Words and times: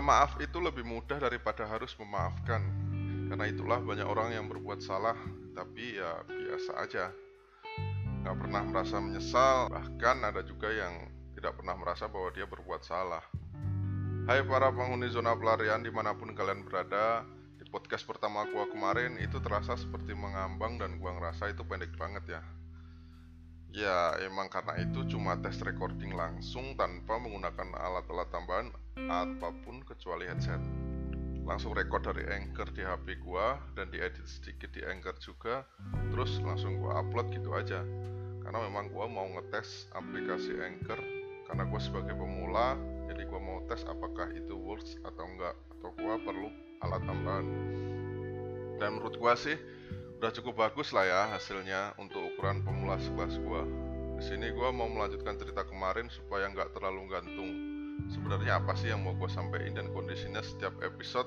Minta 0.00 0.16
maaf 0.16 0.40
itu 0.40 0.64
lebih 0.64 0.80
mudah 0.80 1.20
daripada 1.20 1.68
harus 1.68 1.92
memaafkan. 2.00 2.64
Karena 3.28 3.44
itulah 3.44 3.84
banyak 3.84 4.08
orang 4.08 4.32
yang 4.32 4.48
berbuat 4.48 4.80
salah, 4.80 5.12
tapi 5.52 6.00
ya 6.00 6.24
biasa 6.24 6.72
aja. 6.80 7.12
Gak 8.24 8.32
pernah 8.32 8.64
merasa 8.64 8.96
menyesal, 8.96 9.68
bahkan 9.68 10.24
ada 10.24 10.40
juga 10.40 10.72
yang 10.72 11.04
tidak 11.36 11.52
pernah 11.60 11.76
merasa 11.76 12.08
bahwa 12.08 12.32
dia 12.32 12.48
berbuat 12.48 12.80
salah. 12.80 13.20
Hai 14.24 14.40
para 14.40 14.72
penghuni 14.72 15.12
zona 15.12 15.36
pelarian 15.36 15.84
di 15.84 15.92
mana 15.92 16.16
pun 16.16 16.32
kalian 16.32 16.64
berada, 16.64 17.20
di 17.60 17.68
podcast 17.68 18.08
pertama 18.08 18.48
gua 18.56 18.72
kemarin 18.72 19.20
itu 19.20 19.36
terasa 19.44 19.76
seperti 19.76 20.16
mengambang 20.16 20.80
dan 20.80 20.96
gua 20.96 21.12
ngerasa 21.20 21.52
itu 21.52 21.60
pendek 21.68 21.92
banget 22.00 22.40
ya. 22.40 22.42
Ya 23.70 24.18
emang 24.26 24.50
karena 24.50 24.82
itu 24.82 25.06
cuma 25.06 25.38
tes 25.38 25.62
recording 25.62 26.18
langsung 26.18 26.74
tanpa 26.74 27.22
menggunakan 27.22 27.70
alat-alat 27.70 28.28
tambahan 28.34 28.66
apa 29.06 29.54
pun 29.62 29.86
kecuali 29.86 30.26
headset. 30.26 30.58
Langsung 31.46 31.78
record 31.78 32.02
dari 32.02 32.26
Anchor 32.26 32.66
di 32.74 32.82
HP 32.82 33.22
gua 33.22 33.62
dan 33.78 33.90
diedit 33.94 34.26
sedikit 34.26 34.70
di 34.70 34.86
Anchor 34.86 35.16
juga 35.18 35.66
Terus 36.14 36.38
langsung 36.42 36.78
gua 36.78 37.02
upload 37.02 37.30
gitu 37.34 37.54
aja. 37.54 37.82
Karena 38.42 38.58
memang 38.66 38.90
gua 38.90 39.06
mau 39.06 39.26
ngetes 39.38 39.90
aplikasi 39.94 40.58
Anchor 40.62 40.98
Karena 41.46 41.66
gua 41.66 41.80
sebagai 41.82 42.14
pemula 42.14 42.74
jadi 43.10 43.22
gua 43.26 43.40
mau 43.42 43.58
tes 43.66 43.82
apakah 43.86 44.30
itu 44.34 44.54
works 44.54 44.98
atau 45.02 45.26
enggak 45.26 45.54
Atau 45.78 45.90
gua 45.98 46.18
perlu 46.22 46.50
alat 46.82 47.02
tambahan. 47.06 47.46
Dan 48.82 48.98
menurut 48.98 49.14
gua 49.18 49.34
sih 49.38 49.58
udah 50.20 50.36
cukup 50.36 50.68
bagus 50.68 50.92
lah 50.92 51.08
ya 51.08 51.22
hasilnya 51.32 51.96
untuk 51.96 52.20
ukuran 52.20 52.60
pemula 52.60 53.00
sekelas 53.00 53.40
gua. 53.40 53.64
Di 54.20 54.28
sini 54.28 54.52
gua 54.52 54.68
mau 54.68 54.84
melanjutkan 54.84 55.40
cerita 55.40 55.64
kemarin 55.64 56.12
supaya 56.12 56.44
nggak 56.52 56.76
terlalu 56.76 57.08
gantung. 57.08 57.48
Sebenarnya 58.12 58.60
apa 58.60 58.76
sih 58.76 58.92
yang 58.92 59.00
mau 59.00 59.16
gua 59.16 59.32
sampaikan 59.32 59.80
dan 59.80 59.88
kondisinya 59.96 60.44
setiap 60.44 60.76
episode 60.84 61.24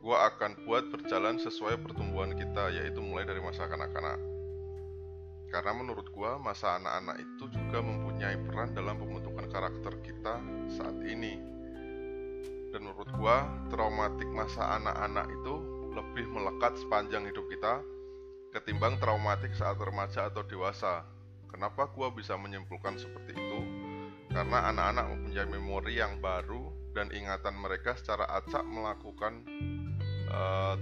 gua 0.00 0.32
akan 0.32 0.64
buat 0.64 0.88
berjalan 0.88 1.36
sesuai 1.44 1.84
pertumbuhan 1.84 2.32
kita 2.32 2.72
yaitu 2.72 3.04
mulai 3.04 3.28
dari 3.28 3.44
masa 3.44 3.68
kanak-kanak. 3.68 4.16
Karena 5.52 5.72
menurut 5.76 6.08
gua 6.16 6.40
masa 6.40 6.80
anak-anak 6.80 7.20
itu 7.20 7.52
juga 7.52 7.84
mempunyai 7.84 8.40
peran 8.48 8.72
dalam 8.72 8.96
pembentukan 8.96 9.44
karakter 9.52 9.92
kita 10.00 10.40
saat 10.80 10.96
ini. 11.04 11.36
Dan 12.72 12.80
menurut 12.80 13.12
gua 13.12 13.44
traumatik 13.68 14.32
masa 14.32 14.80
anak-anak 14.80 15.28
itu 15.28 15.54
lebih 15.92 16.32
melekat 16.32 16.80
sepanjang 16.80 17.28
hidup 17.28 17.44
kita 17.52 17.84
ketimbang 18.52 19.00
traumatik 19.00 19.56
saat 19.56 19.80
remaja 19.80 20.28
atau 20.28 20.44
dewasa. 20.44 21.08
Kenapa 21.48 21.88
gua 21.88 22.12
bisa 22.12 22.36
menyimpulkan 22.36 23.00
seperti 23.00 23.32
itu? 23.32 23.60
Karena 24.32 24.72
anak-anak 24.72 25.06
mempunyai 25.12 25.48
memori 25.48 26.00
yang 26.00 26.20
baru 26.20 26.72
dan 26.92 27.08
ingatan 27.12 27.56
mereka 27.56 27.96
secara 27.96 28.28
acak 28.28 28.64
melakukan 28.64 29.44
uh, 30.28 30.76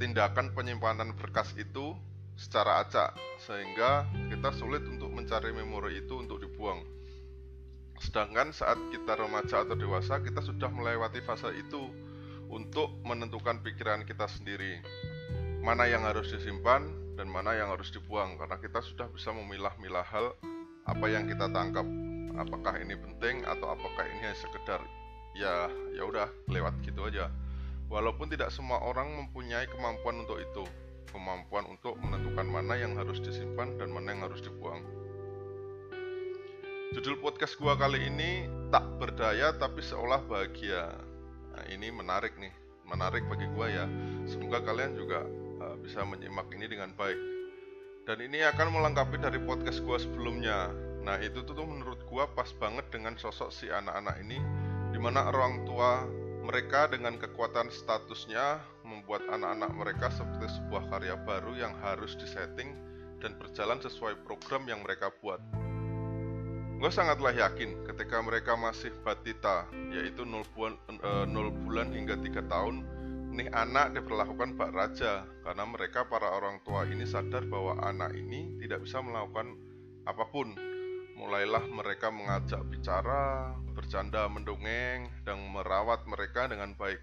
tindakan 0.00 0.52
penyimpanan 0.56 1.12
berkas 1.16 1.52
itu 1.56 1.96
secara 2.40 2.84
acak 2.84 3.12
sehingga 3.44 4.08
kita 4.32 4.52
sulit 4.56 4.80
untuk 4.88 5.12
mencari 5.12 5.52
memori 5.52 6.00
itu 6.00 6.16
untuk 6.16 6.40
dibuang. 6.40 6.84
Sedangkan 8.00 8.52
saat 8.56 8.80
kita 8.88 9.12
remaja 9.16 9.60
atau 9.64 9.76
dewasa 9.76 10.24
kita 10.24 10.40
sudah 10.40 10.72
melewati 10.72 11.20
fase 11.20 11.52
itu 11.52 11.92
untuk 12.48 12.96
menentukan 13.04 13.60
pikiran 13.60 14.08
kita 14.08 14.24
sendiri. 14.24 14.80
Mana 15.60 15.84
yang 15.84 16.08
harus 16.08 16.32
disimpan, 16.32 16.88
dan 17.20 17.28
mana 17.28 17.52
yang 17.52 17.68
harus 17.68 17.92
dibuang 17.92 18.40
karena 18.40 18.56
kita 18.56 18.80
sudah 18.80 19.04
bisa 19.12 19.28
memilah-milah 19.28 20.08
hal 20.08 20.32
apa 20.88 21.04
yang 21.04 21.28
kita 21.28 21.52
tangkap. 21.52 21.84
Apakah 22.32 22.80
ini 22.80 22.96
penting 22.96 23.44
atau 23.44 23.76
apakah 23.76 24.08
ini 24.08 24.24
hanya 24.24 24.38
sekedar 24.40 24.80
ya 25.36 25.68
ya 25.92 26.08
udah 26.08 26.32
lewat 26.48 26.80
gitu 26.80 27.04
aja. 27.04 27.28
Walaupun 27.92 28.32
tidak 28.32 28.48
semua 28.48 28.80
orang 28.80 29.12
mempunyai 29.12 29.68
kemampuan 29.68 30.24
untuk 30.24 30.40
itu. 30.40 30.64
Kemampuan 31.12 31.68
untuk 31.68 32.00
menentukan 32.00 32.48
mana 32.48 32.80
yang 32.80 32.96
harus 32.96 33.20
disimpan 33.20 33.76
dan 33.76 33.92
mana 33.92 34.16
yang 34.16 34.24
harus 34.24 34.40
dibuang. 34.40 34.80
Judul 36.96 37.20
podcast 37.20 37.60
gua 37.60 37.76
kali 37.76 38.00
ini 38.08 38.48
tak 38.72 38.96
berdaya 38.96 39.52
tapi 39.60 39.84
seolah 39.84 40.24
bahagia. 40.24 40.96
Nah 41.52 41.68
ini 41.68 41.92
menarik 41.92 42.32
nih. 42.40 42.54
Menarik 42.88 43.28
bagi 43.28 43.44
gua 43.52 43.68
ya. 43.68 43.84
Semoga 44.24 44.64
kalian 44.64 44.96
juga 44.96 45.26
bisa 45.82 46.04
menyimak 46.04 46.46
ini 46.52 46.68
dengan 46.68 46.92
baik. 46.94 47.18
Dan 48.04 48.20
ini 48.24 48.40
akan 48.44 48.72
melengkapi 48.72 49.20
dari 49.20 49.40
podcast 49.42 49.84
gua 49.84 50.00
sebelumnya. 50.00 50.72
Nah, 51.00 51.16
itu 51.20 51.40
tuh 51.44 51.64
menurut 51.64 52.00
gua 52.08 52.28
pas 52.32 52.48
banget 52.56 52.86
dengan 52.92 53.16
sosok 53.16 53.48
si 53.52 53.72
anak-anak 53.72 54.20
ini 54.24 54.38
di 54.90 54.98
mana 54.98 55.30
orang 55.30 55.64
tua 55.64 56.04
mereka 56.44 56.90
dengan 56.90 57.14
kekuatan 57.14 57.70
statusnya 57.70 58.58
membuat 58.82 59.22
anak-anak 59.30 59.70
mereka 59.70 60.06
seperti 60.10 60.50
sebuah 60.58 60.90
karya 60.90 61.14
baru 61.22 61.54
yang 61.54 61.74
harus 61.78 62.18
disetting 62.18 62.74
dan 63.22 63.36
berjalan 63.38 63.78
sesuai 63.78 64.18
program 64.26 64.66
yang 64.66 64.82
mereka 64.82 65.14
buat. 65.22 65.38
Gue 66.80 66.88
sangatlah 66.88 67.36
yakin 67.36 67.84
ketika 67.84 68.24
mereka 68.24 68.56
masih 68.56 68.88
batita, 69.04 69.68
yaitu 69.92 70.24
0 70.24 70.48
bulan, 70.56 70.74
e, 70.88 71.10
0 71.28 71.52
bulan 71.68 71.92
hingga 71.92 72.16
3 72.16 72.40
tahun, 72.48 72.88
nih 73.30 73.48
anak 73.54 73.94
diperlakukan 73.94 74.58
bak 74.58 74.70
raja 74.74 75.22
karena 75.46 75.64
mereka 75.66 76.06
para 76.10 76.34
orang 76.34 76.58
tua 76.66 76.82
ini 76.86 77.06
sadar 77.06 77.46
bahwa 77.46 77.78
anak 77.82 78.12
ini 78.18 78.58
tidak 78.58 78.82
bisa 78.82 78.98
melakukan 79.00 79.54
apa 80.06 80.24
pun. 80.28 80.54
Mulailah 81.20 81.68
mereka 81.68 82.08
mengajak 82.08 82.64
bicara, 82.72 83.52
bercanda 83.76 84.24
mendongeng, 84.24 85.12
dan 85.28 85.36
merawat 85.52 86.08
mereka 86.08 86.48
dengan 86.48 86.72
baik 86.74 86.96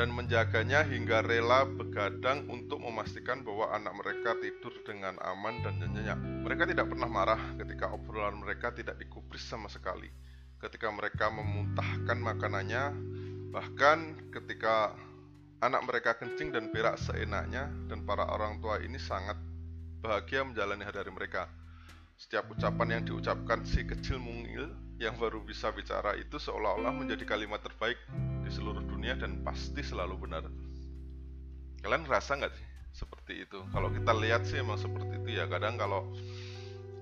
dan 0.00 0.16
menjaganya 0.16 0.86
hingga 0.86 1.20
rela 1.20 1.68
begadang 1.68 2.48
untuk 2.48 2.80
memastikan 2.80 3.44
bahwa 3.44 3.68
anak 3.74 3.92
mereka 4.00 4.32
tidur 4.40 4.72
dengan 4.86 5.18
aman 5.20 5.60
dan 5.60 5.76
nyenyak. 5.76 6.16
Mereka 6.16 6.72
tidak 6.72 6.88
pernah 6.88 7.04
marah 7.04 7.42
ketika 7.60 7.92
obrolan 7.92 8.40
mereka 8.40 8.72
tidak 8.72 8.96
dikubris 8.96 9.44
sama 9.44 9.68
sekali. 9.68 10.08
Ketika 10.56 10.88
mereka 10.88 11.28
memuntahkan 11.28 12.16
makanannya, 12.16 12.84
bahkan 13.52 14.16
ketika 14.32 14.96
Anak 15.60 15.84
mereka 15.84 16.16
kencing 16.16 16.56
dan 16.56 16.72
berak 16.72 16.96
seenaknya 16.96 17.68
dan 17.84 18.00
para 18.08 18.24
orang 18.24 18.64
tua 18.64 18.80
ini 18.80 18.96
sangat 18.96 19.36
bahagia 20.00 20.40
menjalani 20.40 20.88
hari 20.88 21.12
mereka. 21.12 21.52
Setiap 22.16 22.48
ucapan 22.48 22.96
yang 22.96 23.02
diucapkan 23.04 23.60
si 23.68 23.84
kecil 23.84 24.16
mungil 24.16 24.72
yang 24.96 25.20
baru 25.20 25.44
bisa 25.44 25.68
bicara 25.68 26.16
itu 26.16 26.40
seolah-olah 26.40 26.92
menjadi 26.96 27.28
kalimat 27.28 27.60
terbaik 27.60 28.00
di 28.40 28.48
seluruh 28.48 28.80
dunia 28.88 29.20
dan 29.20 29.44
pasti 29.44 29.84
selalu 29.84 30.16
benar. 30.16 30.48
Kalian 31.84 32.08
ngerasa 32.08 32.40
nggak 32.40 32.52
sih 32.56 32.66
seperti 32.96 33.44
itu? 33.44 33.60
Kalau 33.68 33.92
kita 33.92 34.12
lihat 34.16 34.48
sih 34.48 34.64
emang 34.64 34.80
seperti 34.80 35.20
itu 35.20 35.28
ya. 35.36 35.44
Kadang 35.44 35.76
kalau 35.76 36.08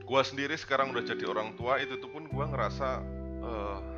gua 0.03 0.27
sendiri 0.27 0.59
sekarang 0.59 0.91
udah 0.91 1.07
jadi 1.07 1.31
orang 1.31 1.55
tua 1.55 1.79
itu 1.79 1.95
tuh 2.03 2.11
pun 2.11 2.27
gua 2.27 2.51
ngerasa 2.51 2.89
uh, 3.43 3.98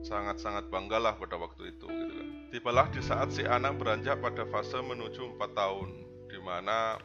sangat-sangat 0.00 0.72
banggalah 0.72 1.16
pada 1.20 1.36
waktu 1.36 1.76
itu 1.76 1.86
gitu 1.86 2.12
kan. 2.16 2.28
Tibalah 2.50 2.86
di 2.90 3.00
saat 3.04 3.30
si 3.30 3.44
anak 3.44 3.76
beranjak 3.76 4.18
pada 4.18 4.48
fase 4.48 4.80
menuju 4.80 5.36
4 5.36 5.52
tahun 5.52 5.88
di 6.30 6.38
mana 6.40 6.96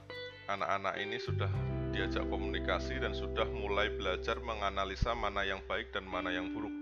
anak-anak 0.48 0.96
ini 1.02 1.18
sudah 1.20 1.50
diajak 1.92 2.28
komunikasi 2.28 3.00
dan 3.00 3.16
sudah 3.16 3.48
mulai 3.52 3.92
belajar 3.94 4.40
menganalisa 4.44 5.16
mana 5.16 5.48
yang 5.48 5.64
baik 5.68 5.92
dan 5.96 6.04
mana 6.08 6.32
yang 6.32 6.52
buruk. 6.52 6.74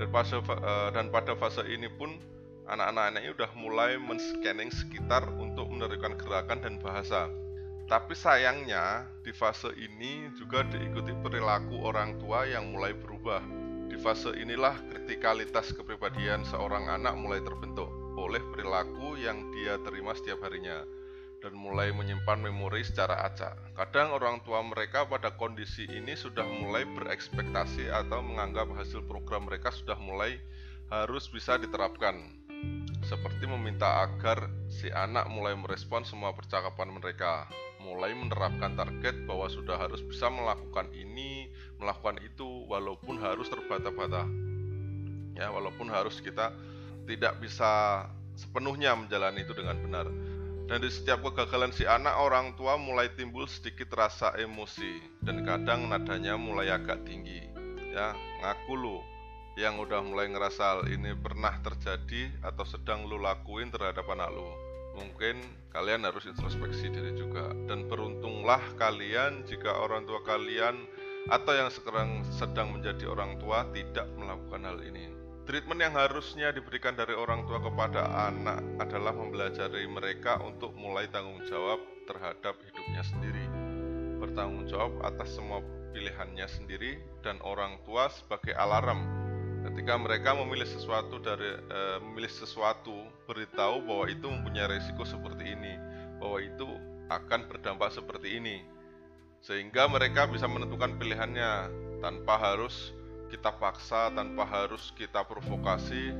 Dan 0.00 0.08
fase 0.10 0.40
eh, 0.40 0.88
dan 0.92 1.08
pada 1.08 1.36
fase 1.38 1.62
ini 1.68 1.88
pun 1.88 2.18
anak-anak 2.68 3.20
ini 3.20 3.30
sudah 3.36 3.50
mulai 3.56 4.00
men-scanning 4.00 4.72
sekitar 4.72 5.28
untuk 5.36 5.68
menerapkan 5.68 6.16
gerakan 6.16 6.58
dan 6.64 6.74
bahasa. 6.80 7.28
Tapi 7.84 8.16
sayangnya 8.16 9.04
di 9.20 9.28
fase 9.36 9.68
ini 9.76 10.32
juga 10.40 10.64
diikuti 10.64 11.12
perilaku 11.20 11.84
orang 11.84 12.16
tua 12.16 12.48
yang 12.48 12.72
mulai 12.72 12.96
berubah 12.96 13.63
fase 14.04 14.36
inilah 14.36 14.76
kritikalitas 14.92 15.72
kepribadian 15.72 16.44
seorang 16.44 16.92
anak 16.92 17.16
mulai 17.16 17.40
terbentuk 17.40 17.88
oleh 18.20 18.44
perilaku 18.52 19.16
yang 19.16 19.48
dia 19.48 19.80
terima 19.80 20.12
setiap 20.12 20.44
harinya 20.44 20.84
dan 21.40 21.56
mulai 21.56 21.88
menyimpan 21.88 22.36
memori 22.36 22.84
secara 22.84 23.24
acak. 23.24 23.56
Kadang 23.72 24.12
orang 24.12 24.44
tua 24.44 24.60
mereka 24.60 25.08
pada 25.08 25.32
kondisi 25.40 25.88
ini 25.88 26.12
sudah 26.12 26.44
mulai 26.44 26.84
berekspektasi 26.84 27.88
atau 27.88 28.20
menganggap 28.20 28.68
hasil 28.76 29.08
program 29.08 29.48
mereka 29.48 29.72
sudah 29.72 29.96
mulai 29.96 30.36
harus 30.92 31.24
bisa 31.32 31.56
diterapkan. 31.56 32.44
Seperti 33.08 33.48
meminta 33.48 34.04
agar 34.04 34.52
si 34.68 34.92
anak 34.92 35.32
mulai 35.32 35.56
merespon 35.56 36.04
semua 36.04 36.36
percakapan 36.36 36.92
mereka, 36.92 37.48
mulai 37.80 38.16
menerapkan 38.16 38.76
target 38.76 39.24
bahwa 39.28 39.48
sudah 39.48 39.76
harus 39.76 40.00
bisa 40.00 40.28
melakukan 40.32 40.88
ini, 40.96 41.52
melakukan 41.78 42.20
itu 42.22 42.66
walaupun 42.70 43.18
harus 43.18 43.50
terbata-bata. 43.50 44.26
Ya 45.34 45.50
walaupun 45.50 45.90
harus 45.90 46.22
kita 46.22 46.54
tidak 47.04 47.38
bisa 47.42 48.04
sepenuhnya 48.38 48.94
menjalani 48.94 49.42
itu 49.42 49.54
dengan 49.54 49.76
benar. 49.82 50.06
Dan 50.64 50.80
di 50.80 50.88
setiap 50.88 51.20
kegagalan 51.20 51.76
si 51.76 51.84
anak 51.84 52.16
orang 52.16 52.56
tua 52.56 52.80
mulai 52.80 53.12
timbul 53.12 53.44
sedikit 53.44 53.92
rasa 53.92 54.32
emosi 54.40 55.20
dan 55.20 55.44
kadang 55.44 55.92
nadanya 55.92 56.40
mulai 56.40 56.72
agak 56.72 57.04
tinggi. 57.04 57.44
Ya 57.92 58.16
ngaku 58.40 58.74
lu 58.74 58.98
yang 59.54 59.78
udah 59.78 60.02
mulai 60.02 60.26
ngerasa 60.32 60.62
hal 60.64 60.82
ini 60.90 61.14
pernah 61.14 61.54
terjadi 61.62 62.32
atau 62.42 62.64
sedang 62.66 63.06
lu 63.06 63.20
lakuin 63.20 63.70
terhadap 63.70 64.08
anak 64.08 64.32
lu. 64.32 64.48
Mungkin 64.94 65.36
kalian 65.74 66.06
harus 66.06 66.26
introspeksi 66.26 66.90
diri 66.90 67.12
juga. 67.12 67.50
Dan 67.68 67.86
beruntunglah 67.86 68.62
kalian 68.80 69.44
jika 69.46 69.68
orang 69.68 70.06
tua 70.06 70.22
kalian 70.22 70.86
atau 71.30 71.52
yang 71.56 71.70
sekarang 71.72 72.24
sedang 72.34 72.76
menjadi 72.76 73.08
orang 73.08 73.40
tua 73.40 73.64
tidak 73.72 74.08
melakukan 74.16 74.64
hal 74.64 74.78
ini. 74.84 75.12
Treatment 75.44 75.80
yang 75.80 75.94
harusnya 75.96 76.56
diberikan 76.56 76.96
dari 76.96 77.12
orang 77.12 77.44
tua 77.44 77.60
kepada 77.60 78.32
anak 78.32 78.64
adalah 78.80 79.12
mempelajari 79.12 79.84
mereka 79.84 80.40
untuk 80.40 80.72
mulai 80.72 81.04
tanggung 81.12 81.44
jawab 81.44 81.80
terhadap 82.08 82.56
hidupnya 82.64 83.04
sendiri 83.04 83.44
bertanggung 84.24 84.64
jawab 84.64 84.96
atas 85.04 85.36
semua 85.36 85.60
pilihannya 85.92 86.48
sendiri 86.48 86.96
dan 87.20 87.36
orang 87.44 87.76
tua 87.84 88.08
sebagai 88.08 88.56
alarm. 88.56 89.04
Ketika 89.68 90.00
mereka 90.00 90.32
memilih 90.32 90.64
sesuatu 90.64 91.20
dari 91.20 91.60
e, 91.60 91.80
memilih 92.08 92.32
sesuatu 92.32 92.92
beritahu 93.28 93.84
bahwa 93.84 94.04
itu 94.08 94.26
mempunyai 94.28 94.80
resiko 94.80 95.04
seperti 95.04 95.52
ini 95.52 95.76
bahwa 96.20 96.40
itu 96.40 96.68
akan 97.12 97.40
berdampak 97.48 97.92
seperti 97.92 98.40
ini 98.40 98.64
sehingga 99.44 99.84
mereka 99.92 100.24
bisa 100.24 100.48
menentukan 100.48 100.96
pilihannya 100.96 101.68
tanpa 102.00 102.40
harus 102.40 102.96
kita 103.28 103.52
paksa 103.60 104.08
tanpa 104.16 104.48
harus 104.48 104.88
kita 104.96 105.20
provokasi. 105.28 106.16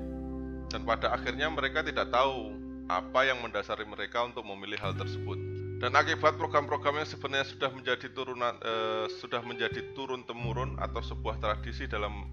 Dan 0.69 0.85
pada 0.85 1.15
akhirnya 1.17 1.49
mereka 1.49 1.81
tidak 1.81 2.13
tahu 2.13 2.53
apa 2.91 3.25
yang 3.25 3.41
mendasari 3.41 3.89
mereka 3.89 4.29
untuk 4.29 4.45
memilih 4.45 4.77
hal 4.77 4.93
tersebut. 4.93 5.41
Dan 5.81 5.97
akibat 5.97 6.37
program-program 6.37 7.01
yang 7.01 7.09
sebenarnya 7.09 7.49
sudah 7.49 7.71
menjadi 7.73 8.07
turunan 8.13 8.55
e, 8.61 8.73
sudah 9.21 9.41
menjadi 9.45 9.95
turun 9.97 10.25
temurun 10.25 10.77
atau 10.81 11.01
sebuah 11.05 11.41
tradisi 11.41 11.85
dalam 11.85 12.29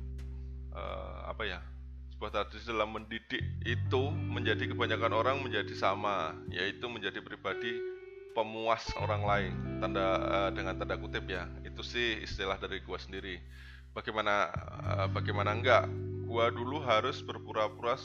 uh, 0.71 1.27
apa 1.27 1.43
ya 1.43 1.59
sebuah 2.15 2.31
tradisi 2.31 2.69
dalam 2.69 2.95
mendidik 2.95 3.43
itu 3.65 4.03
menjadi 4.13 4.71
kebanyakan 4.71 5.11
orang 5.11 5.35
menjadi 5.43 5.73
sama 5.75 6.31
yaitu 6.47 6.85
menjadi 6.87 7.19
pribadi 7.19 7.75
pemuas 8.31 8.83
orang 8.99 9.23
lain 9.23 9.53
tanda 9.79 10.05
uh, 10.21 10.49
dengan 10.53 10.77
tanda 10.79 10.95
kutip 10.97 11.27
ya 11.27 11.47
itu 11.67 11.81
sih 11.83 12.21
istilah 12.23 12.57
dari 12.57 12.79
gua 12.83 12.97
sendiri 12.97 13.39
bagaimana 13.95 14.51
uh, 14.87 15.07
bagaimana 15.11 15.55
enggak 15.55 15.85
gua 16.27 16.47
dulu 16.47 16.79
harus 16.83 17.19
berpura-pura 17.19 17.99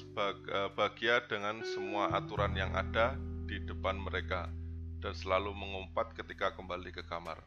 bahagia 0.74 1.22
dengan 1.30 1.62
semua 1.62 2.10
aturan 2.10 2.58
yang 2.58 2.74
ada 2.74 3.14
di 3.46 3.62
depan 3.62 3.94
mereka 4.02 4.50
dan 4.98 5.14
selalu 5.14 5.54
mengumpat 5.54 6.10
ketika 6.18 6.50
kembali 6.58 6.90
ke 6.90 7.06
kamar 7.06 7.38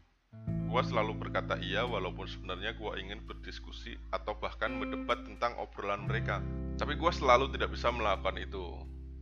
Gua 0.69 0.85
selalu 0.85 1.17
berkata 1.17 1.57
iya 1.57 1.81
walaupun 1.81 2.29
sebenarnya 2.29 2.77
gua 2.77 2.93
ingin 3.01 3.25
berdiskusi 3.25 3.97
atau 4.13 4.37
bahkan 4.37 4.77
berdebat 4.77 5.25
tentang 5.25 5.57
obrolan 5.57 6.05
mereka. 6.05 6.45
Tapi 6.77 6.93
gua 6.93 7.09
selalu 7.09 7.49
tidak 7.57 7.73
bisa 7.73 7.89
melakukan 7.89 8.37
itu. 8.37 8.77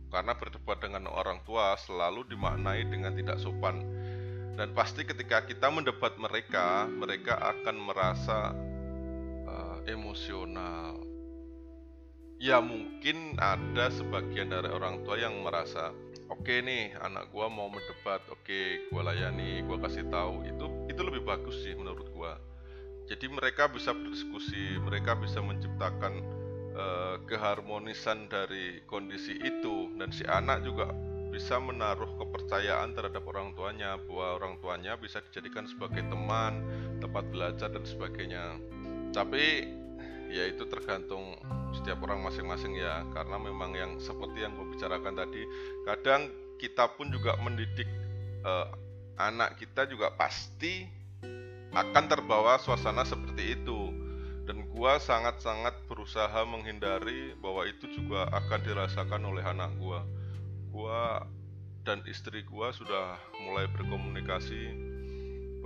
Karena 0.08 0.32
berdebat 0.36 0.80
dengan 0.80 1.08
orang 1.08 1.44
tua 1.44 1.76
selalu 1.76 2.28
dimaknai 2.32 2.88
dengan 2.88 3.12
tidak 3.12 3.38
sopan. 3.40 3.84
Dan 4.56 4.74
pasti 4.74 5.06
ketika 5.06 5.46
kita 5.46 5.70
mendebat 5.70 6.18
mereka, 6.18 6.88
mereka 6.90 7.38
akan 7.38 7.76
merasa 7.78 8.50
uh, 9.46 9.78
emosional. 9.86 10.98
Ya 12.38 12.62
mungkin 12.62 13.38
ada 13.38 13.90
sebagian 13.90 14.50
dari 14.50 14.70
orang 14.70 15.02
tua 15.02 15.18
yang 15.18 15.42
merasa 15.42 15.90
oke 16.28 16.54
nih 16.60 16.92
anak 17.00 17.32
gua 17.32 17.48
mau 17.48 17.66
mendebat 17.72 18.20
oke 18.28 18.92
gua 18.92 19.10
layani 19.10 19.64
gua 19.64 19.80
kasih 19.80 20.06
tahu 20.12 20.44
itu 20.44 20.66
itu 20.92 21.00
lebih 21.02 21.24
bagus 21.24 21.56
sih 21.64 21.74
menurut 21.74 22.06
gua 22.12 22.36
jadi 23.08 23.26
mereka 23.32 23.66
bisa 23.72 23.96
berdiskusi 23.96 24.76
mereka 24.84 25.16
bisa 25.16 25.40
menciptakan 25.40 26.20
uh, 26.78 27.20
keharmonisan 27.26 28.30
dari 28.30 28.80
kondisi 28.86 29.34
itu 29.42 29.92
dan 29.98 30.14
si 30.14 30.22
anak 30.24 30.62
juga 30.62 30.88
bisa 31.28 31.60
menaruh 31.60 32.08
kepercayaan 32.16 32.96
terhadap 32.96 33.20
orang 33.28 33.52
tuanya 33.52 34.00
bahwa 34.08 34.40
orang 34.40 34.54
tuanya 34.64 34.96
bisa 34.96 35.20
dijadikan 35.28 35.68
sebagai 35.68 36.00
teman 36.08 36.64
tempat 37.04 37.24
belajar 37.28 37.68
dan 37.68 37.84
sebagainya. 37.84 38.56
Tapi 39.12 39.68
ya 40.32 40.48
itu 40.48 40.64
tergantung 40.68 41.36
setiap 41.72 42.00
orang 42.04 42.24
masing-masing 42.24 42.76
ya 42.76 43.04
karena 43.12 43.36
memang 43.36 43.76
yang 43.76 43.92
seperti 44.00 44.44
yang 44.44 44.56
gue 44.56 44.76
bicarakan 44.76 45.14
tadi 45.16 45.42
kadang 45.84 46.28
kita 46.60 46.84
pun 46.96 47.08
juga 47.12 47.36
mendidik 47.40 47.88
uh, 48.44 48.68
anak 49.16 49.56
kita 49.56 49.88
juga 49.88 50.12
pasti 50.12 50.84
akan 51.72 52.04
terbawa 52.08 52.56
suasana 52.60 53.04
seperti 53.04 53.56
itu 53.56 54.07
gua 54.78 55.02
sangat-sangat 55.02 55.90
berusaha 55.90 56.46
menghindari 56.46 57.34
bahwa 57.42 57.66
itu 57.66 57.90
juga 57.98 58.30
akan 58.30 58.62
dirasakan 58.62 59.26
oleh 59.26 59.42
anak 59.42 59.74
gua. 59.74 60.06
Gua 60.70 61.26
dan 61.82 61.98
istri 62.06 62.46
gua 62.46 62.70
sudah 62.70 63.18
mulai 63.42 63.66
berkomunikasi 63.74 64.70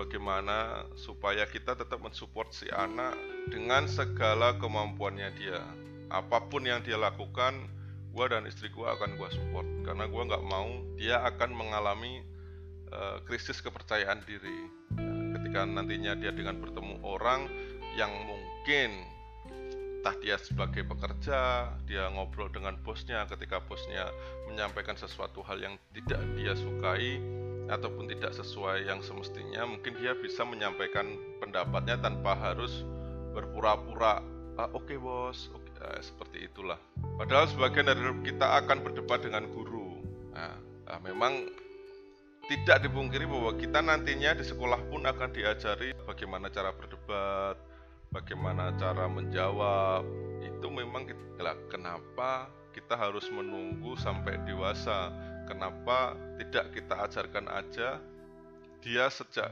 bagaimana 0.01 0.89
supaya 0.97 1.45
kita 1.45 1.77
tetap 1.77 2.01
mensupport 2.01 2.49
si 2.57 2.73
anak 2.73 3.13
dengan 3.53 3.85
segala 3.85 4.57
kemampuannya 4.57 5.29
dia. 5.37 5.61
Apa 6.09 6.49
pun 6.49 6.65
yang 6.65 6.81
dia 6.81 6.97
lakukan 6.97 7.69
gue 8.17 8.25
dan 8.29 8.49
istri 8.49 8.73
gue 8.73 8.85
akan 8.89 9.21
gue 9.21 9.29
support. 9.29 9.69
Karena 9.85 10.09
gue 10.09 10.23
nggak 10.25 10.45
mau 10.49 10.69
dia 10.97 11.21
akan 11.21 11.53
mengalami 11.53 12.25
uh, 12.89 13.21
krisis 13.29 13.61
kepercayaan 13.61 14.25
diri. 14.25 14.59
Ketika 15.37 15.69
nantinya 15.69 16.17
dia 16.17 16.33
dengan 16.33 16.61
bertemu 16.61 17.01
orang 17.05 17.49
yang 17.97 18.13
mungkin 18.25 18.52
entah 18.67 20.17
dia 20.19 20.35
sebagai 20.39 20.83
pekerja 20.83 21.71
dia 21.87 22.11
ngobrol 22.11 22.51
dengan 22.51 22.75
bosnya 22.83 23.23
ketika 23.31 23.63
bosnya 23.63 24.11
menyampaikan 24.51 24.99
sesuatu 24.99 25.43
hal 25.47 25.63
yang 25.63 25.75
tidak 25.95 26.19
dia 26.35 26.55
sukai 26.59 27.23
ataupun 27.71 28.11
tidak 28.11 28.35
sesuai 28.35 28.91
yang 28.91 28.99
semestinya 29.03 29.63
mungkin 29.63 29.95
dia 30.03 30.19
bisa 30.19 30.43
menyampaikan 30.43 31.07
pendapatnya 31.39 31.99
tanpa 32.03 32.35
harus 32.35 32.83
berpura-pura 33.31 34.21
ah, 34.59 34.69
oke 34.75 34.91
okay, 34.91 34.99
bos 34.99 35.51
ya, 35.83 35.99
seperti 36.03 36.47
itulah. 36.47 36.79
Padahal 37.19 37.51
sebagian 37.51 37.91
dari 37.91 38.03
kita 38.23 38.63
akan 38.63 38.87
berdebat 38.87 39.25
dengan 39.27 39.47
guru. 39.51 39.99
Nah, 40.33 40.55
nah, 40.87 40.99
memang 41.03 41.51
tidak 42.47 42.87
dipungkiri 42.87 43.27
bahwa 43.27 43.55
kita 43.57 43.81
nantinya 43.81 44.35
di 44.35 44.45
sekolah 44.45 44.79
pun 44.91 45.07
akan 45.07 45.31
diajari 45.31 45.95
bagaimana 46.07 46.51
cara 46.51 46.75
berdebat 46.75 47.72
bagaimana 48.13 48.77
cara 48.77 49.09
menjawab 49.09 50.05
itu 50.45 50.69
memang 50.69 51.09
kita, 51.09 51.57
kenapa 51.73 52.53
kita 52.77 52.95
harus 52.95 53.25
menunggu 53.33 53.97
sampai 53.97 54.37
dewasa 54.45 55.11
kenapa 55.49 56.15
tidak 56.37 56.77
kita 56.77 56.95
ajarkan 57.09 57.47
aja 57.49 57.99
dia 58.85 59.07
sejak 59.09 59.51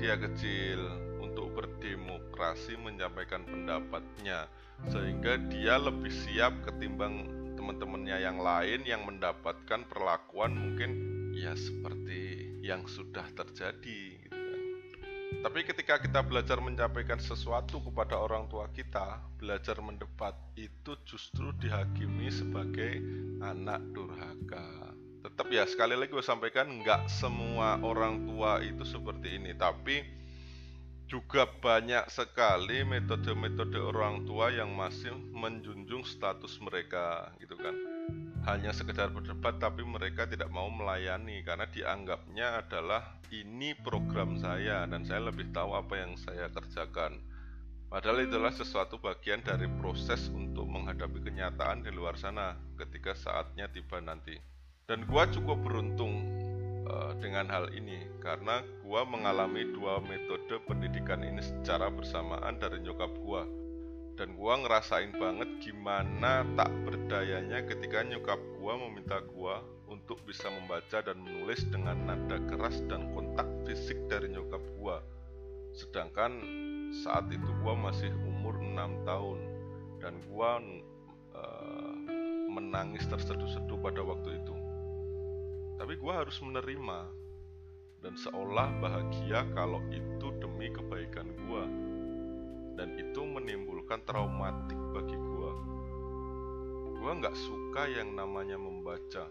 dia 0.00 0.16
kecil 0.18 0.80
untuk 1.20 1.54
berdemokrasi 1.54 2.80
menyampaikan 2.80 3.44
pendapatnya 3.44 4.48
sehingga 4.90 5.38
dia 5.52 5.78
lebih 5.78 6.10
siap 6.10 6.64
ketimbang 6.66 7.30
teman-temannya 7.54 8.18
yang 8.20 8.38
lain 8.40 8.80
yang 8.84 9.02
mendapatkan 9.06 9.86
perlakuan 9.88 10.52
mungkin 10.52 10.90
ya 11.32 11.56
seperti 11.56 12.52
yang 12.60 12.84
sudah 12.84 13.24
terjadi 13.32 14.20
gitu. 14.24 14.43
Tapi 15.44 15.60
ketika 15.60 16.00
kita 16.00 16.24
belajar 16.24 16.56
menyampaikan 16.56 17.20
sesuatu 17.20 17.76
kepada 17.84 18.16
orang 18.16 18.48
tua 18.48 18.64
kita, 18.72 19.20
belajar 19.36 19.76
mendebat 19.84 20.32
itu 20.56 20.96
justru 21.04 21.52
dihakimi 21.60 22.32
sebagai 22.32 23.04
anak 23.44 23.84
durhaka. 23.92 24.96
Tetap 25.20 25.44
ya 25.52 25.68
sekali 25.68 26.00
lagi 26.00 26.16
gue 26.16 26.24
sampaikan 26.24 26.80
nggak 26.80 27.12
semua 27.12 27.76
orang 27.84 28.24
tua 28.24 28.64
itu 28.64 28.88
seperti 28.88 29.36
ini, 29.36 29.52
tapi 29.52 30.00
juga 31.12 31.44
banyak 31.44 32.08
sekali 32.08 32.80
metode-metode 32.80 33.76
orang 33.76 34.24
tua 34.24 34.48
yang 34.48 34.72
masih 34.72 35.12
menjunjung 35.12 36.08
status 36.08 36.56
mereka 36.64 37.28
gitu 37.36 37.52
kan 37.60 37.93
hanya 38.44 38.76
sekedar 38.76 39.08
berdebat 39.08 39.56
tapi 39.56 39.80
mereka 39.80 40.28
tidak 40.28 40.52
mau 40.52 40.68
melayani 40.68 41.40
karena 41.40 41.64
dianggapnya 41.64 42.60
adalah 42.60 43.16
ini 43.32 43.72
program 43.80 44.36
saya 44.36 44.84
dan 44.84 45.00
saya 45.08 45.32
lebih 45.32 45.48
tahu 45.56 45.72
apa 45.72 45.96
yang 45.96 46.12
saya 46.20 46.52
kerjakan. 46.52 47.24
Padahal 47.88 48.26
itulah 48.26 48.52
sesuatu 48.52 49.00
bagian 49.00 49.40
dari 49.40 49.64
proses 49.80 50.28
untuk 50.28 50.68
menghadapi 50.68 51.24
kenyataan 51.24 51.86
di 51.86 51.90
luar 51.94 52.20
sana 52.20 52.52
ketika 52.76 53.16
saatnya 53.16 53.70
tiba 53.72 54.02
nanti. 54.04 54.36
Dan 54.84 55.08
gua 55.08 55.24
cukup 55.24 55.64
beruntung 55.64 56.28
uh, 56.84 57.16
dengan 57.24 57.48
hal 57.48 57.72
ini 57.72 58.04
karena 58.20 58.60
gua 58.84 59.08
mengalami 59.08 59.72
dua 59.72 60.04
metode 60.04 60.60
pendidikan 60.68 61.24
ini 61.24 61.40
secara 61.40 61.88
bersamaan 61.88 62.60
dari 62.60 62.84
nyokap 62.84 63.08
gua 63.24 63.63
dan 64.14 64.38
gua 64.38 64.62
ngerasain 64.62 65.10
banget 65.10 65.50
gimana 65.58 66.46
tak 66.54 66.70
berdayanya 66.86 67.66
ketika 67.66 68.06
nyokap 68.06 68.38
gua 68.62 68.78
meminta 68.78 69.18
gua 69.34 69.58
untuk 69.90 70.22
bisa 70.22 70.46
membaca 70.50 71.02
dan 71.02 71.18
menulis 71.18 71.66
dengan 71.66 71.98
nada 72.06 72.38
keras 72.46 72.78
dan 72.86 73.10
kontak 73.10 73.46
fisik 73.66 73.98
dari 74.06 74.30
nyokap 74.30 74.62
gua. 74.78 75.02
Sedangkan 75.74 76.30
saat 77.02 77.26
itu 77.34 77.50
gua 77.66 77.74
masih 77.74 78.10
umur 78.22 78.54
6 78.62 79.02
tahun 79.02 79.38
dan 79.98 80.14
gua 80.30 80.62
uh, 81.34 81.94
menangis 82.54 83.02
terseduh-seduh 83.10 83.78
pada 83.82 83.98
waktu 84.06 84.38
itu. 84.38 84.54
Tapi 85.74 85.98
gua 85.98 86.22
harus 86.22 86.38
menerima 86.38 87.10
dan 87.98 88.14
seolah 88.14 88.70
bahagia 88.78 89.42
kalau 89.58 89.82
itu 89.90 90.30
demi 90.38 90.70
kebaikan 90.70 91.34
gua 91.50 91.66
dan 92.74 92.98
itu 92.98 93.22
menimbulkan 93.22 94.02
traumatik 94.02 94.78
bagi 94.90 95.14
gua. 95.14 95.52
Gua 96.98 97.12
nggak 97.22 97.36
suka 97.38 97.86
yang 97.86 98.18
namanya 98.18 98.58
membaca. 98.58 99.30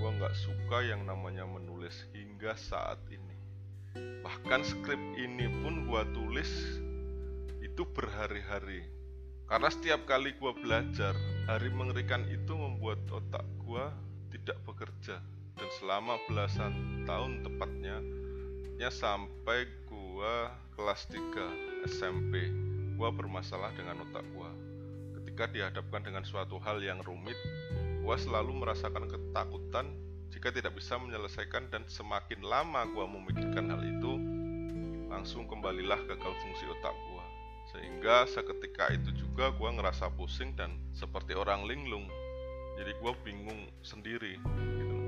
Gua 0.00 0.10
nggak 0.16 0.34
suka 0.36 0.84
yang 0.84 1.04
namanya 1.04 1.44
menulis 1.44 2.08
hingga 2.16 2.56
saat 2.56 3.00
ini. 3.12 3.36
Bahkan 4.24 4.60
skrip 4.64 5.00
ini 5.16 5.48
pun 5.60 5.88
gua 5.88 6.04
tulis 6.12 6.48
itu 7.60 7.82
berhari-hari. 7.92 8.84
Karena 9.44 9.68
setiap 9.68 10.06
kali 10.08 10.32
gua 10.40 10.56
belajar 10.56 11.12
hari 11.44 11.68
mengerikan 11.72 12.24
itu 12.32 12.56
membuat 12.56 13.00
otak 13.12 13.44
gua 13.60 13.92
tidak 14.32 14.56
bekerja. 14.64 15.20
Dan 15.60 15.68
selama 15.76 16.16
belasan 16.24 17.04
tahun 17.04 17.44
tepatnya 17.44 18.00
ya 18.80 18.88
sampai 18.88 19.68
gua 19.84 20.56
kelas 20.72 21.04
3 21.12 21.84
SMP 21.84 22.69
gua 23.00 23.08
bermasalah 23.08 23.72
dengan 23.72 24.04
otak 24.04 24.20
gua. 24.36 24.52
Ketika 25.16 25.48
dihadapkan 25.48 26.04
dengan 26.04 26.20
suatu 26.20 26.60
hal 26.60 26.84
yang 26.84 27.00
rumit, 27.00 27.36
gua 28.04 28.20
selalu 28.20 28.60
merasakan 28.60 29.08
ketakutan 29.08 29.88
jika 30.28 30.52
tidak 30.52 30.76
bisa 30.76 31.00
menyelesaikan 31.00 31.72
dan 31.72 31.88
semakin 31.88 32.44
lama 32.44 32.84
gua 32.92 33.08
memikirkan 33.08 33.72
hal 33.72 33.80
itu, 33.80 34.12
langsung 35.08 35.48
kembalilah 35.48 35.96
gagal 36.12 36.32
fungsi 36.44 36.68
otak 36.68 36.92
gua. 36.92 37.24
Sehingga 37.72 38.28
seketika 38.28 38.92
itu 38.92 39.16
juga 39.16 39.48
gua 39.56 39.72
ngerasa 39.80 40.12
pusing 40.20 40.52
dan 40.52 40.76
seperti 40.92 41.32
orang 41.32 41.64
linglung. 41.64 42.04
Jadi 42.76 42.92
gua 43.00 43.16
bingung 43.24 43.72
sendiri 43.80 44.36
gitu. 44.76 44.98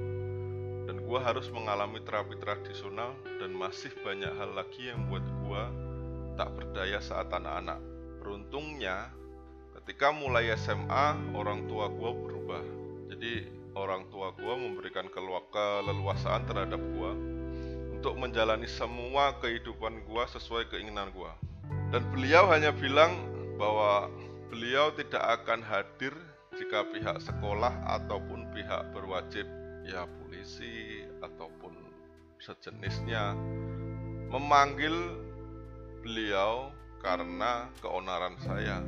Dan 0.89 1.05
gua 1.05 1.21
harus 1.29 1.45
mengalami 1.53 2.01
terapi 2.01 2.41
tradisional 2.41 3.13
dan 3.37 3.53
masih 3.53 3.93
banyak 4.01 4.33
hal 4.33 4.57
lagi 4.57 4.89
yang 4.89 5.13
buat 5.13 5.25
gua 5.45 5.92
tak 6.37 6.55
berdaya 6.57 6.99
saat 6.99 7.29
anak-anak. 7.33 7.81
Beruntungnya, 8.23 9.11
ketika 9.81 10.15
mulai 10.15 10.53
SMA, 10.55 11.35
orang 11.35 11.67
tua 11.67 11.91
gue 11.91 12.11
berubah. 12.11 12.63
Jadi, 13.13 13.51
orang 13.77 14.09
tua 14.13 14.33
gue 14.37 14.55
memberikan 14.55 15.09
keleluasaan 15.09 16.45
terhadap 16.45 16.81
gue 16.81 17.13
untuk 17.99 18.19
menjalani 18.19 18.67
semua 18.67 19.39
kehidupan 19.39 20.03
gue 20.05 20.25
sesuai 20.35 20.69
keinginan 20.75 21.15
gue. 21.15 21.33
Dan 21.95 22.03
beliau 22.11 22.51
hanya 22.51 22.75
bilang 22.75 23.15
bahwa 23.61 24.11
beliau 24.51 24.91
tidak 24.97 25.23
akan 25.41 25.63
hadir 25.63 26.13
jika 26.59 26.85
pihak 26.93 27.17
sekolah 27.23 27.73
ataupun 28.01 28.53
pihak 28.53 28.93
berwajib, 28.93 29.47
ya 29.89 30.05
polisi 30.21 31.07
ataupun 31.25 31.73
sejenisnya, 32.43 33.33
memanggil 34.29 34.93
beliau 36.03 36.75
karena 36.99 37.71
keonaran 37.79 38.35
saya 38.43 38.83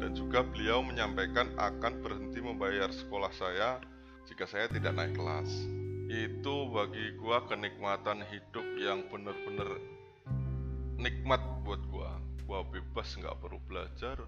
dan 0.00 0.16
juga 0.16 0.40
beliau 0.46 0.80
menyampaikan 0.80 1.52
akan 1.58 2.00
berhenti 2.00 2.40
membayar 2.40 2.88
sekolah 2.88 3.30
saya 3.36 3.82
jika 4.24 4.46
saya 4.46 4.70
tidak 4.70 4.94
naik 4.96 5.12
kelas. 5.18 5.50
Itu 6.10 6.70
bagi 6.70 7.14
gua 7.18 7.44
kenikmatan 7.46 8.24
hidup 8.26 8.66
yang 8.78 9.06
benar-benar 9.10 9.78
nikmat 10.96 11.42
buat 11.62 11.82
gua. 11.90 12.16
Gua 12.46 12.66
bebas 12.66 13.14
nggak 13.14 13.38
perlu 13.38 13.62
belajar, 13.70 14.18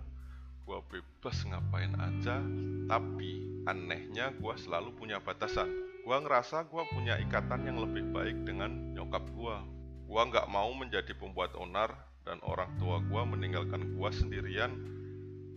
gua 0.62 0.78
bebas 0.86 1.42
ngapain 1.42 1.90
aja, 1.98 2.38
tapi 2.86 3.62
anehnya 3.66 4.30
gua 4.38 4.54
selalu 4.54 4.94
punya 4.94 5.18
batasan. 5.18 5.66
Gua 6.06 6.22
ngerasa 6.22 6.66
gua 6.70 6.86
punya 6.90 7.18
ikatan 7.18 7.66
yang 7.66 7.82
lebih 7.82 8.06
baik 8.14 8.46
dengan 8.46 8.94
nyokap 8.94 9.26
gua. 9.34 9.62
Gua 10.06 10.28
nggak 10.28 10.46
mau 10.46 10.70
menjadi 10.74 11.14
pembuat 11.18 11.56
onar 11.58 12.11
dan 12.22 12.38
orang 12.46 12.70
tua 12.78 13.02
gue 13.02 13.22
meninggalkan 13.26 13.98
gue 13.98 14.10
sendirian 14.14 14.72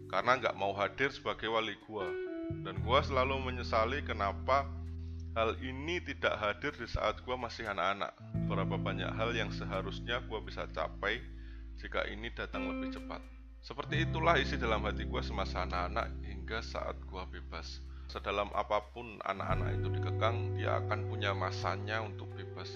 karena 0.10 0.38
nggak 0.42 0.58
mau 0.58 0.74
hadir 0.74 1.14
sebagai 1.14 1.50
wali 1.50 1.78
gue 1.86 2.08
dan 2.66 2.78
gue 2.82 3.00
selalu 3.06 3.42
menyesali 3.42 4.06
kenapa 4.06 4.70
hal 5.36 5.58
ini 5.60 6.00
tidak 6.00 6.40
hadir 6.40 6.72
di 6.78 6.88
saat 6.88 7.20
gue 7.22 7.36
masih 7.36 7.68
anak-anak. 7.68 8.16
Berapa 8.48 8.80
banyak 8.80 9.12
hal 9.12 9.36
yang 9.36 9.52
seharusnya 9.52 10.24
gue 10.24 10.40
bisa 10.46 10.64
capai 10.72 11.20
jika 11.76 12.08
ini 12.08 12.32
datang 12.32 12.72
lebih 12.72 12.96
cepat. 12.96 13.20
Seperti 13.60 14.08
itulah 14.08 14.40
isi 14.40 14.56
dalam 14.56 14.86
hati 14.88 15.04
gue 15.04 15.22
semasa 15.26 15.68
anak-anak 15.68 16.08
hingga 16.24 16.64
saat 16.64 16.96
gue 17.04 17.24
bebas. 17.36 17.84
Sedalam 18.08 18.48
apa 18.54 18.80
pun 18.94 19.18
anak-anak 19.26 19.82
itu 19.82 19.88
dikekang 20.00 20.56
dia 20.56 20.78
akan 20.80 21.10
punya 21.10 21.34
masanya 21.34 22.06
untuk 22.06 22.30
bebas 22.38 22.70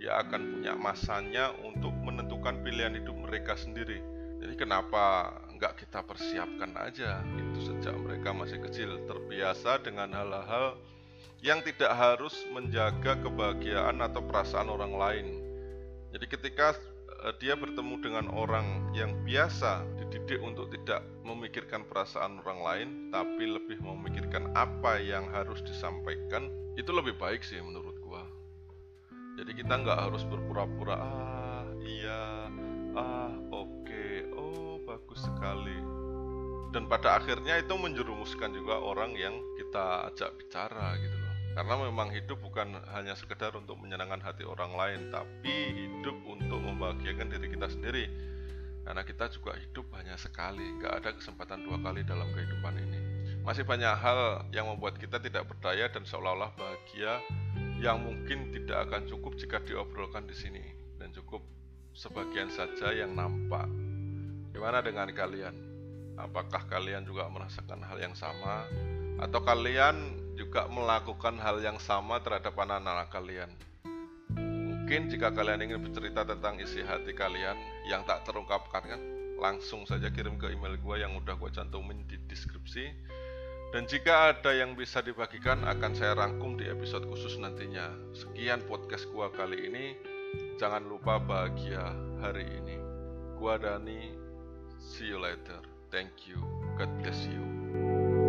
dia 0.00 0.16
akan 0.24 0.56
punya 0.56 0.72
masanya 0.80 1.52
untuk 1.60 1.92
menentukan 1.92 2.64
pilihan 2.64 2.96
hidup 2.96 3.12
mereka 3.20 3.52
sendiri. 3.52 4.00
Jadi 4.40 4.56
kenapa 4.56 5.36
nggak 5.60 5.84
kita 5.84 6.00
persiapkan 6.00 6.72
aja 6.80 7.20
itu 7.36 7.68
sejak 7.68 7.92
mereka 8.00 8.32
masih 8.32 8.64
kecil 8.64 8.96
terbiasa 9.04 9.84
dengan 9.84 10.08
hal-hal 10.16 10.80
yang 11.44 11.60
tidak 11.60 11.92
harus 11.92 12.32
menjaga 12.48 13.20
kebahagiaan 13.20 14.00
atau 14.00 14.24
perasaan 14.24 14.72
orang 14.72 14.96
lain. 14.96 15.26
Jadi 16.16 16.26
ketika 16.32 16.72
eh, 17.28 17.36
dia 17.36 17.52
bertemu 17.52 17.94
dengan 18.00 18.26
orang 18.32 18.96
yang 18.96 19.12
biasa 19.28 19.84
dididik 20.00 20.40
untuk 20.40 20.72
tidak 20.72 21.04
memikirkan 21.28 21.84
perasaan 21.84 22.40
orang 22.40 22.60
lain 22.64 22.88
tapi 23.12 23.44
lebih 23.44 23.78
memikirkan 23.84 24.48
apa 24.56 24.96
yang 24.96 25.28
harus 25.28 25.60
disampaikan 25.60 26.48
itu 26.80 26.88
lebih 26.88 27.20
baik 27.20 27.44
sih 27.44 27.60
menurut 27.60 27.89
jadi 29.40 29.56
kita 29.56 29.72
nggak 29.72 29.98
harus 30.04 30.20
berpura-pura 30.28 31.00
ah 31.00 31.64
iya 31.80 32.52
ah 32.92 33.32
oke 33.48 33.88
okay. 33.88 34.28
oh 34.36 34.76
bagus 34.84 35.24
sekali. 35.24 35.80
Dan 36.70 36.86
pada 36.86 37.18
akhirnya 37.18 37.58
itu 37.58 37.74
menjerumuskan 37.74 38.52
juga 38.54 38.78
orang 38.78 39.16
yang 39.16 39.34
kita 39.58 40.12
ajak 40.12 40.38
bicara 40.38 40.94
gitu 41.00 41.16
loh. 41.18 41.34
Karena 41.56 41.74
memang 41.82 42.14
hidup 42.14 42.38
bukan 42.38 42.78
hanya 42.94 43.18
sekedar 43.18 43.56
untuk 43.58 43.74
menyenangkan 43.80 44.22
hati 44.22 44.46
orang 44.46 44.70
lain 44.76 45.10
tapi 45.10 45.50
hidup 45.74 46.14
untuk 46.28 46.60
membahagiakan 46.62 47.32
diri 47.32 47.48
kita 47.50 47.66
sendiri. 47.72 48.04
Karena 48.86 49.02
kita 49.02 49.32
juga 49.34 49.56
hidup 49.58 49.88
hanya 49.98 50.14
sekali 50.14 50.62
nggak 50.78 50.94
ada 51.02 51.10
kesempatan 51.16 51.64
dua 51.66 51.80
kali 51.82 52.06
dalam 52.06 52.28
kehidupan 52.30 52.74
ini. 52.76 52.98
Masih 53.42 53.64
banyak 53.64 53.96
hal 53.96 54.46
yang 54.52 54.68
membuat 54.68 55.00
kita 55.00 55.16
tidak 55.16 55.48
berdaya 55.48 55.90
dan 55.90 56.06
seolah-olah 56.06 56.54
bahagia 56.54 57.18
yang 57.80 58.04
mungkin 58.04 58.52
tidak 58.52 58.92
akan 58.92 59.08
cukup 59.08 59.40
jika 59.40 59.56
diobrolkan 59.64 60.28
di 60.28 60.36
sini 60.36 60.60
dan 61.00 61.16
cukup 61.16 61.40
sebagian 61.96 62.52
saja 62.52 62.92
yang 62.92 63.16
nampak. 63.16 63.64
Gimana 64.52 64.84
dengan 64.84 65.08
kalian? 65.08 65.56
Apakah 66.20 66.68
kalian 66.68 67.08
juga 67.08 67.24
merasakan 67.32 67.80
hal 67.80 67.96
yang 67.96 68.12
sama 68.12 68.68
atau 69.16 69.40
kalian 69.40 69.96
juga 70.36 70.68
melakukan 70.68 71.40
hal 71.40 71.64
yang 71.64 71.80
sama 71.80 72.20
terhadap 72.20 72.52
anak-anak 72.52 73.08
kalian? 73.08 73.50
Mungkin 74.36 75.08
jika 75.08 75.32
kalian 75.32 75.64
ingin 75.64 75.80
bercerita 75.80 76.28
tentang 76.28 76.60
isi 76.60 76.84
hati 76.84 77.16
kalian 77.16 77.56
yang 77.88 78.04
tak 78.04 78.28
terungkapkan 78.28 78.84
kan, 78.84 79.00
langsung 79.40 79.88
saja 79.88 80.12
kirim 80.12 80.36
ke 80.36 80.52
email 80.52 80.76
gue 80.76 80.96
yang 81.00 81.16
udah 81.16 81.32
gue 81.32 81.48
cantumin 81.48 82.04
di 82.04 82.20
deskripsi 82.28 82.92
dan 83.70 83.86
jika 83.86 84.34
ada 84.34 84.50
yang 84.50 84.74
bisa 84.74 84.98
dibagikan 84.98 85.62
akan 85.62 85.92
saya 85.94 86.18
rangkum 86.18 86.58
di 86.58 86.66
episode 86.66 87.06
khusus 87.06 87.38
nantinya. 87.38 87.94
Sekian 88.10 88.66
podcast 88.66 89.06
gua 89.14 89.30
kali 89.30 89.70
ini. 89.70 89.94
Jangan 90.58 90.82
lupa 90.90 91.22
bahagia 91.22 91.94
hari 92.18 92.50
ini. 92.50 92.76
Gua 93.38 93.56
Dani. 93.62 94.10
See 94.82 95.06
you 95.06 95.22
later. 95.22 95.62
Thank 95.94 96.26
you. 96.26 96.42
God 96.74 96.90
bless 96.98 97.30
you. 97.30 98.19